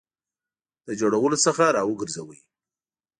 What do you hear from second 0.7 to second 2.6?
له جوړولو څخه را وګرځاوه.